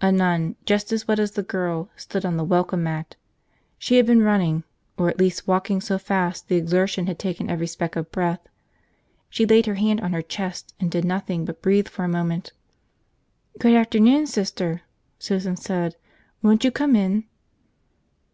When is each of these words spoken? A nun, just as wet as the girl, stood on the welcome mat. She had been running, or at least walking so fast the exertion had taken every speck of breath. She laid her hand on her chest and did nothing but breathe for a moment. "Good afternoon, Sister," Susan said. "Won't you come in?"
A 0.00 0.10
nun, 0.10 0.56
just 0.64 0.90
as 0.90 1.06
wet 1.06 1.18
as 1.18 1.32
the 1.32 1.42
girl, 1.42 1.90
stood 1.96 2.24
on 2.24 2.38
the 2.38 2.44
welcome 2.44 2.82
mat. 2.82 3.14
She 3.76 3.98
had 3.98 4.06
been 4.06 4.22
running, 4.22 4.64
or 4.96 5.10
at 5.10 5.18
least 5.18 5.46
walking 5.46 5.82
so 5.82 5.98
fast 5.98 6.48
the 6.48 6.56
exertion 6.56 7.08
had 7.08 7.18
taken 7.18 7.50
every 7.50 7.66
speck 7.66 7.94
of 7.94 8.10
breath. 8.10 8.40
She 9.28 9.44
laid 9.44 9.66
her 9.66 9.74
hand 9.74 10.00
on 10.00 10.14
her 10.14 10.22
chest 10.22 10.74
and 10.80 10.90
did 10.90 11.04
nothing 11.04 11.44
but 11.44 11.60
breathe 11.60 11.88
for 11.88 12.06
a 12.06 12.08
moment. 12.08 12.54
"Good 13.58 13.74
afternoon, 13.74 14.26
Sister," 14.26 14.80
Susan 15.18 15.56
said. 15.56 15.96
"Won't 16.42 16.64
you 16.64 16.70
come 16.70 16.96
in?" 16.96 17.24